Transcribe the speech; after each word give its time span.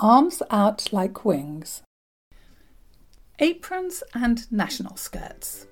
Arms 0.00 0.44
out 0.48 0.92
like 0.92 1.24
wings. 1.24 1.82
Aprons 3.40 4.04
and 4.14 4.50
national 4.52 4.96
skirts. 4.96 5.66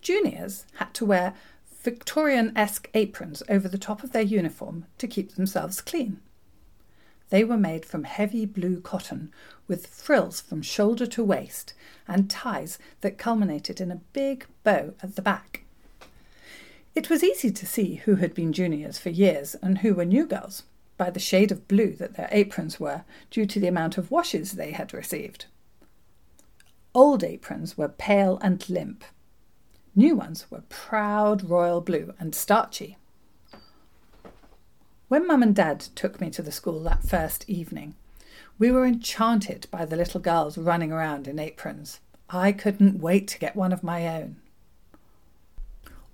Juniors 0.00 0.64
had 0.76 0.94
to 0.94 1.04
wear 1.04 1.34
Victorian 1.82 2.52
esque 2.56 2.90
aprons 2.92 3.42
over 3.48 3.66
the 3.66 3.78
top 3.78 4.02
of 4.02 4.12
their 4.12 4.22
uniform 4.22 4.84
to 4.98 5.08
keep 5.08 5.34
themselves 5.34 5.80
clean. 5.80 6.20
They 7.30 7.42
were 7.42 7.56
made 7.56 7.86
from 7.86 8.04
heavy 8.04 8.44
blue 8.44 8.80
cotton 8.80 9.32
with 9.66 9.86
frills 9.86 10.40
from 10.40 10.60
shoulder 10.60 11.06
to 11.06 11.24
waist 11.24 11.72
and 12.06 12.28
ties 12.28 12.78
that 13.00 13.18
culminated 13.18 13.80
in 13.80 13.90
a 13.90 14.00
big 14.12 14.46
bow 14.62 14.92
at 15.02 15.16
the 15.16 15.22
back. 15.22 15.64
It 16.94 17.08
was 17.08 17.24
easy 17.24 17.50
to 17.52 17.66
see 17.66 17.96
who 17.96 18.16
had 18.16 18.34
been 18.34 18.52
juniors 18.52 18.98
for 18.98 19.10
years 19.10 19.54
and 19.62 19.78
who 19.78 19.94
were 19.94 20.04
new 20.04 20.26
girls 20.26 20.64
by 20.98 21.08
the 21.08 21.20
shade 21.20 21.50
of 21.50 21.66
blue 21.68 21.92
that 21.92 22.14
their 22.14 22.28
aprons 22.30 22.78
were 22.78 23.04
due 23.30 23.46
to 23.46 23.60
the 23.60 23.68
amount 23.68 23.96
of 23.96 24.10
washes 24.10 24.52
they 24.52 24.72
had 24.72 24.92
received. 24.92 25.46
Old 26.94 27.24
aprons 27.24 27.78
were 27.78 27.88
pale 27.88 28.38
and 28.42 28.68
limp, 28.68 29.04
New 29.94 30.14
ones 30.14 30.46
were 30.50 30.62
proud 30.68 31.48
royal 31.48 31.80
blue 31.80 32.14
and 32.18 32.34
starchy. 32.34 32.96
When 35.08 35.26
Mum 35.26 35.42
and 35.42 35.54
Dad 35.54 35.80
took 35.80 36.20
me 36.20 36.30
to 36.30 36.42
the 36.42 36.52
school 36.52 36.80
that 36.84 37.02
first 37.02 37.48
evening, 37.48 37.96
we 38.58 38.70
were 38.70 38.86
enchanted 38.86 39.66
by 39.70 39.84
the 39.84 39.96
little 39.96 40.20
girls 40.20 40.56
running 40.56 40.92
around 40.92 41.26
in 41.26 41.38
aprons. 41.38 41.98
I 42.28 42.52
couldn't 42.52 43.00
wait 43.00 43.26
to 43.28 43.38
get 43.38 43.56
one 43.56 43.72
of 43.72 43.82
my 43.82 44.06
own. 44.06 44.36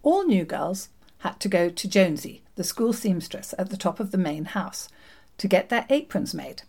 All 0.02 0.24
new 0.24 0.44
girls 0.44 0.88
had 1.18 1.40
to 1.40 1.48
go 1.48 1.68
to 1.68 1.88
Jonesy, 1.88 2.42
the 2.55 2.64
school 2.64 2.92
seamstress 2.92 3.55
at 3.58 3.68
the 3.68 3.77
top 3.77 4.00
of 4.00 4.12
the 4.12 4.18
main 4.18 4.46
house, 4.46 4.88
to 5.36 5.48
get 5.48 5.68
their 5.68 5.84
aprons 5.90 6.33
made. 6.33 6.62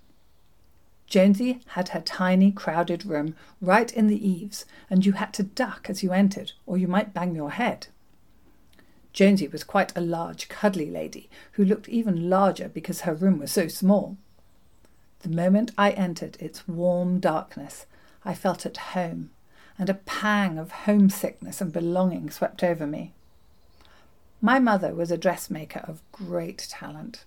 Jonesy 1.08 1.61
had 1.67 1.89
her 1.89 2.02
tiny, 2.02 2.52
crowded 2.52 3.05
room 3.05 3.36
right 3.61 3.91
in 3.91 4.08
the 4.08 4.27
eaves, 4.27 4.66
and 4.89 5.05
you 5.05 5.14
had 5.14 5.33
to 5.36 5.44
duck 5.44 5.89
as 5.89 6.03
you 6.03 6.11
entered, 6.11 6.52
or 6.66 6.77
you 6.77 6.88
might 6.88 7.14
bang 7.14 7.33
your 7.33 7.52
head. 7.52 7.88
Jonesy 9.14 9.47
was 9.47 9.64
quite 9.64 9.95
a 9.97 10.02
large, 10.02 10.49
cuddly 10.49 10.91
lady, 10.91 11.30
who 11.53 11.66
looked 11.66 11.88
even 11.89 12.30
larger 12.30 12.67
because 12.67 13.02
her 13.02 13.14
room 13.14 13.39
was 13.39 13.52
so 13.52 13.67
small. 13.67 14.17
The 15.22 15.30
moment 15.30 15.72
I 15.77 15.91
entered 15.91 16.38
its 16.39 16.67
warm 16.67 17.19
darkness, 17.19 17.86
I 18.23 18.36
felt 18.36 18.66
at 18.66 18.77
home, 18.77 19.31
and 19.80 19.89
a 19.89 19.95
pang 19.95 20.59
of 20.59 20.71
homesickness 20.71 21.61
and 21.61 21.71
belonging 21.71 22.30
swept 22.30 22.64
over 22.64 22.86
me. 22.86 23.14
My 24.42 24.59
mother 24.59 24.94
was 24.94 25.09
a 25.09 25.17
dressmaker 25.17 25.80
of 25.80 26.03
great 26.11 26.67
talent. 26.69 27.23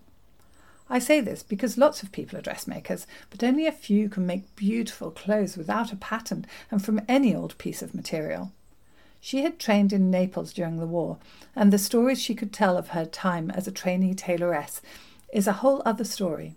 I 0.93 0.99
say 0.99 1.21
this 1.21 1.45
because 1.45 1.79
lots 1.79 2.03
of 2.03 2.11
people 2.11 2.37
are 2.37 2.43
dressmakers, 2.43 3.07
but 3.31 3.45
only 3.45 3.65
a 3.69 3.73
few 3.73 4.09
can 4.09 4.27
make 4.27 4.57
beautiful 4.57 5.13
clothes 5.13 5.57
without 5.57 5.93
a 5.93 5.97
pattern 5.97 6.47
and 6.69 6.85
from 6.85 7.01
any 7.07 7.33
old 7.35 7.57
piece 7.59 7.81
of 7.81 7.95
material. 7.95 8.51
She 9.21 9.43
had 9.45 9.61
trained 9.61 9.93
in 9.93 10.11
Naples 10.11 10.53
during 10.53 10.79
the 10.79 10.87
war, 10.87 11.19
and 11.55 11.73
the 11.73 11.79
stories 11.79 12.21
she 12.21 12.35
could 12.35 12.53
tell 12.53 12.77
of 12.77 12.89
her 12.89 13.05
time 13.07 13.53
as 13.53 13.69
a 13.69 13.73
trainee 13.73 14.15
tailoress 14.15 14.81
is 15.33 15.47
a 15.47 15.55
whole 15.63 15.81
other 15.87 16.05
story. 16.05 16.57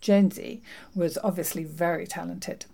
Jonesy 0.00 0.60
was 0.96 1.16
obviously 1.22 1.62
very 1.62 2.08
talented. 2.08 2.66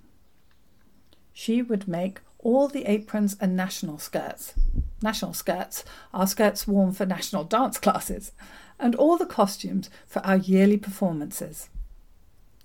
She 1.34 1.60
would 1.60 1.86
make 1.86 2.20
all 2.38 2.68
the 2.68 2.86
aprons 2.86 3.36
and 3.38 3.54
national 3.54 3.98
skirts. 3.98 4.54
National 5.02 5.32
skirts 5.32 5.84
are 6.12 6.26
skirts 6.26 6.66
worn 6.66 6.92
for 6.92 7.06
national 7.06 7.44
dance 7.44 7.78
classes, 7.78 8.32
and 8.78 8.94
all 8.94 9.16
the 9.16 9.26
costumes 9.26 9.90
for 10.06 10.20
our 10.20 10.36
yearly 10.36 10.76
performances. 10.76 11.68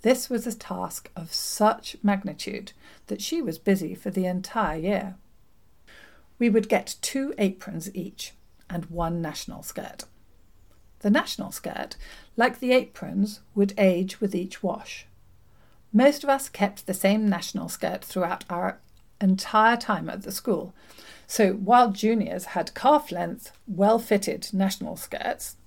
This 0.01 0.29
was 0.29 0.45
a 0.45 0.55
task 0.55 1.09
of 1.15 1.33
such 1.33 1.97
magnitude 2.03 2.73
that 3.07 3.21
she 3.21 3.41
was 3.41 3.57
busy 3.57 3.95
for 3.95 4.11
the 4.11 4.25
entire 4.25 4.77
year. 4.77 5.15
We 6.37 6.49
would 6.49 6.69
get 6.69 6.97
two 7.01 7.33
aprons 7.37 7.93
each 7.95 8.33
and 8.69 8.85
one 8.85 9.21
national 9.21 9.63
skirt. 9.63 10.03
The 10.99 11.09
national 11.09 11.51
skirt, 11.51 11.95
like 12.35 12.59
the 12.59 12.71
aprons, 12.71 13.41
would 13.53 13.73
age 13.77 14.19
with 14.19 14.35
each 14.35 14.61
wash. 14.61 15.07
Most 15.93 16.23
of 16.23 16.29
us 16.29 16.49
kept 16.49 16.85
the 16.85 16.93
same 16.93 17.29
national 17.29 17.69
skirt 17.69 18.03
throughout 18.03 18.43
our 18.49 18.79
entire 19.21 19.77
time 19.77 20.09
at 20.09 20.23
the 20.23 20.31
school. 20.31 20.73
So 21.27 21.53
while 21.53 21.91
juniors 21.91 22.45
had 22.45 22.75
calf 22.75 23.11
length, 23.11 23.51
well 23.67 23.99
fitted 23.99 24.49
national 24.53 24.95
skirts, 24.97 25.57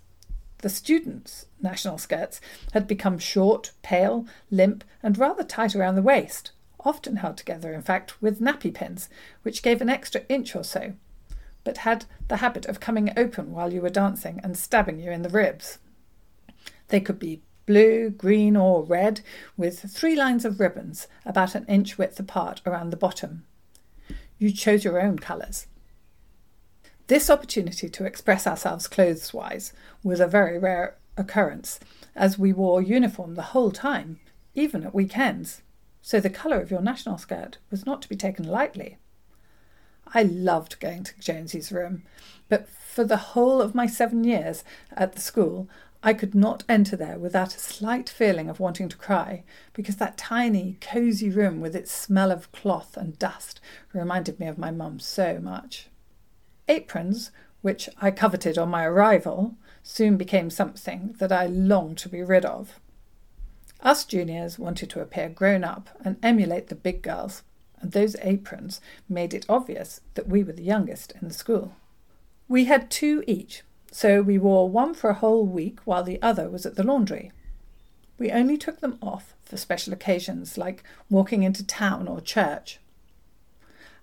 the 0.58 0.68
students' 0.68 1.46
national 1.60 1.98
skirts 1.98 2.40
had 2.72 2.86
become 2.86 3.18
short, 3.18 3.72
pale, 3.82 4.26
limp, 4.50 4.84
and 5.02 5.16
rather 5.16 5.44
tight 5.44 5.76
around 5.76 5.94
the 5.94 6.02
waist, 6.02 6.50
often 6.84 7.16
held 7.16 7.36
together, 7.36 7.72
in 7.72 7.82
fact, 7.82 8.20
with 8.20 8.40
nappy 8.40 8.72
pins, 8.72 9.08
which 9.42 9.62
gave 9.62 9.80
an 9.80 9.88
extra 9.88 10.22
inch 10.28 10.56
or 10.56 10.64
so, 10.64 10.94
but 11.64 11.78
had 11.78 12.06
the 12.28 12.38
habit 12.38 12.66
of 12.66 12.80
coming 12.80 13.12
open 13.16 13.52
while 13.52 13.72
you 13.72 13.80
were 13.80 13.90
dancing 13.90 14.40
and 14.42 14.56
stabbing 14.56 14.98
you 14.98 15.10
in 15.10 15.22
the 15.22 15.28
ribs. 15.28 15.78
They 16.88 17.00
could 17.00 17.18
be 17.18 17.42
blue, 17.66 18.10
green, 18.10 18.56
or 18.56 18.82
red, 18.82 19.20
with 19.56 19.80
three 19.92 20.16
lines 20.16 20.44
of 20.44 20.58
ribbons 20.58 21.06
about 21.26 21.54
an 21.54 21.66
inch 21.66 21.98
width 21.98 22.18
apart 22.18 22.62
around 22.64 22.90
the 22.90 22.96
bottom. 22.96 23.44
You 24.38 24.52
chose 24.52 24.84
your 24.84 25.00
own 25.00 25.18
colours. 25.18 25.66
This 27.08 27.30
opportunity 27.30 27.88
to 27.88 28.04
express 28.04 28.46
ourselves 28.46 28.86
clothes 28.86 29.32
wise 29.32 29.72
was 30.02 30.20
a 30.20 30.26
very 30.26 30.58
rare 30.58 30.96
occurrence, 31.16 31.80
as 32.14 32.38
we 32.38 32.52
wore 32.52 32.80
uniform 32.80 33.34
the 33.34 33.42
whole 33.42 33.70
time, 33.70 34.20
even 34.54 34.84
at 34.84 34.94
weekends, 34.94 35.62
so 36.00 36.20
the 36.20 36.30
colour 36.30 36.60
of 36.60 36.70
your 36.70 36.80
national 36.80 37.18
skirt 37.18 37.58
was 37.70 37.84
not 37.84 38.00
to 38.02 38.08
be 38.08 38.16
taken 38.16 38.46
lightly. 38.46 38.98
I 40.14 40.22
loved 40.22 40.80
going 40.80 41.04
to 41.04 41.20
Jonesy's 41.20 41.72
room, 41.72 42.04
but 42.48 42.68
for 42.68 43.04
the 43.04 43.16
whole 43.16 43.60
of 43.60 43.74
my 43.74 43.86
seven 43.86 44.24
years 44.24 44.64
at 44.92 45.12
the 45.12 45.20
school, 45.20 45.68
I 46.02 46.14
could 46.14 46.34
not 46.34 46.62
enter 46.68 46.96
there 46.96 47.18
without 47.18 47.56
a 47.56 47.60
slight 47.60 48.08
feeling 48.08 48.48
of 48.48 48.60
wanting 48.60 48.88
to 48.88 48.96
cry, 48.96 49.42
because 49.72 49.96
that 49.96 50.16
tiny, 50.16 50.76
cosy 50.80 51.28
room 51.28 51.60
with 51.60 51.74
its 51.74 51.90
smell 51.90 52.30
of 52.30 52.52
cloth 52.52 52.96
and 52.96 53.18
dust 53.18 53.60
reminded 53.92 54.38
me 54.38 54.46
of 54.46 54.58
my 54.58 54.70
mum 54.70 55.00
so 55.00 55.40
much. 55.40 55.88
Aprons, 56.68 57.32
which 57.62 57.88
I 58.00 58.12
coveted 58.12 58.56
on 58.58 58.68
my 58.68 58.84
arrival, 58.84 59.56
soon 59.82 60.16
became 60.16 60.50
something 60.50 61.16
that 61.18 61.32
I 61.32 61.46
longed 61.46 61.98
to 61.98 62.08
be 62.08 62.22
rid 62.22 62.44
of. 62.44 62.78
Us 63.80 64.04
juniors 64.04 64.58
wanted 64.58 64.90
to 64.90 65.00
appear 65.00 65.28
grown 65.28 65.64
up 65.64 65.88
and 66.04 66.16
emulate 66.22 66.68
the 66.68 66.74
big 66.74 67.02
girls, 67.02 67.42
and 67.80 67.92
those 67.92 68.16
aprons 68.22 68.80
made 69.08 69.34
it 69.34 69.46
obvious 69.48 70.00
that 70.14 70.28
we 70.28 70.44
were 70.44 70.52
the 70.52 70.62
youngest 70.62 71.12
in 71.20 71.28
the 71.28 71.34
school. 71.34 71.74
We 72.48 72.66
had 72.66 72.90
two 72.90 73.24
each, 73.26 73.62
so 73.90 74.22
we 74.22 74.38
wore 74.38 74.68
one 74.68 74.94
for 74.94 75.10
a 75.10 75.14
whole 75.14 75.46
week 75.46 75.80
while 75.84 76.02
the 76.02 76.20
other 76.22 76.48
was 76.48 76.66
at 76.66 76.76
the 76.76 76.82
laundry. 76.82 77.32
We 78.18 78.30
only 78.30 78.56
took 78.56 78.80
them 78.80 78.98
off 79.00 79.34
for 79.42 79.56
special 79.56 79.92
occasions 79.92 80.58
like 80.58 80.82
walking 81.08 81.42
into 81.42 81.64
town 81.64 82.08
or 82.08 82.20
church. 82.20 82.80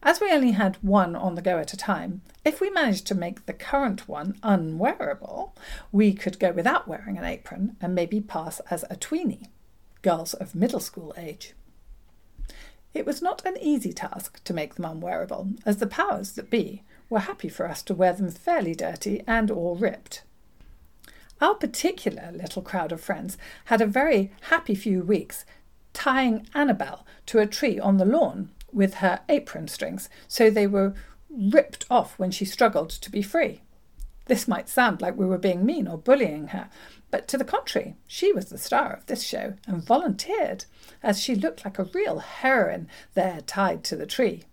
As 0.01 0.22
we 0.22 0.31
only 0.31 0.51
had 0.51 0.78
one 0.84 1.16
on 1.16 1.35
the 1.35 1.41
go 1.41 1.57
at 1.57 1.74
a 1.74 1.78
time, 1.78 2.22
if 2.44 2.62
we 2.62 2.69
managed 2.69 3.07
to 3.07 3.16
make 3.16 3.45
the 3.45 3.53
current 3.53 4.07
one 4.07 4.38
unwearable, 4.44 5.56
we 5.92 6.13
could 6.13 6.39
go 6.39 6.51
without 6.51 6.88
wearing 6.88 7.18
an 7.18 7.24
apron 7.24 7.75
and 7.81 7.95
maybe 7.95 8.21
pass 8.21 8.60
as 8.69 8.83
a 8.83 8.95
tweenie, 8.95 9.48
girls 10.04 10.36
of 10.36 10.54
middle 10.54 10.80
school 10.80 11.13
age. 11.18 11.54
It 12.94 13.06
was 13.06 13.21
not 13.21 13.45
an 13.45 13.57
easy 13.60 13.92
task 13.94 14.44
to 14.44 14.54
make 14.54 14.75
them 14.75 14.86
unwearable, 14.86 15.54
as 15.65 15.77
the 15.77 15.88
powers 15.88 16.33
that 16.33 16.50
be 16.50 16.83
were 17.10 17.19
happy 17.19 17.50
for 17.50 17.68
us 17.68 17.81
to 17.84 17.94
wear 17.94 18.13
them 18.13 18.30
fairly 18.30 18.75
dirty 18.75 19.24
and 19.28 19.52
all 19.52 19.75
ripped. 19.75 20.24
Our 21.42 21.56
particular 21.56 22.31
little 22.31 22.62
crowd 22.62 22.92
of 22.92 23.02
friends 23.02 23.38
had 23.66 23.81
a 23.81 23.86
very 23.86 24.31
happy 24.44 24.75
few 24.75 25.02
weeks 25.02 25.46
tying 25.94 26.48
Annabel 26.54 27.06
to 27.28 27.40
a 27.40 27.48
tree 27.48 27.80
on 27.80 27.98
the 27.98 28.06
lawn 28.06 28.52
with 28.72 28.96
her 28.96 29.22
apron 29.30 29.68
strings, 29.68 30.10
so 30.28 30.50
they 30.50 30.68
were 30.68 30.94
ripped 31.30 31.86
off 31.90 32.18
when 32.19 32.31
she 32.31 32.46
struggled 32.46 32.90
to 32.90 33.12
be 33.12 33.22
free. 33.22 33.62
This 34.25 34.48
might 34.48 34.69
sound 34.69 35.01
like 35.01 35.16
we 35.16 35.25
were 35.25 35.38
being 35.38 35.66
mean 35.66 35.88
or 35.88 35.98
bullying 35.98 36.48
her, 36.48 36.69
but 37.12 37.28
to 37.30 37.38
the 37.38 37.46
contrary, 37.46 37.96
she 38.08 38.34
was 38.34 38.46
the 38.46 38.58
star 38.58 38.94
of 38.94 39.06
this 39.06 39.24
show 39.24 39.54
and 39.68 39.84
volunteered, 39.84 40.66
as 41.04 41.22
she 41.22 41.36
looked 41.36 41.63
like 41.63 41.80
a 41.80 41.84
real 41.84 42.19
heroine 42.19 42.88
there 43.13 43.42
tied 43.42 43.84
to 43.86 43.96
the 43.96 44.08
tree. 44.08 44.44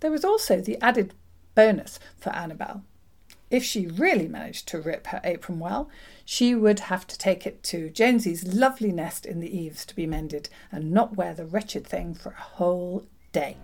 There 0.00 0.10
was 0.10 0.24
also 0.24 0.60
the 0.60 0.78
added 0.82 1.14
Bonus 1.56 1.98
for 2.16 2.30
Annabelle. 2.30 2.84
If 3.50 3.64
she 3.64 3.86
really 3.86 4.28
managed 4.28 4.68
to 4.68 4.80
rip 4.80 5.08
her 5.08 5.20
apron 5.24 5.58
well, 5.58 5.88
she 6.24 6.54
would 6.54 6.80
have 6.80 7.06
to 7.08 7.18
take 7.18 7.46
it 7.46 7.62
to 7.64 7.90
Jonesy's 7.90 8.46
lovely 8.46 8.92
nest 8.92 9.26
in 9.26 9.40
the 9.40 9.56
eaves 9.56 9.84
to 9.86 9.96
be 9.96 10.06
mended 10.06 10.48
and 10.70 10.92
not 10.92 11.16
wear 11.16 11.34
the 11.34 11.46
wretched 11.46 11.86
thing 11.86 12.14
for 12.14 12.30
a 12.30 12.40
whole 12.40 13.06
day. 13.32 13.56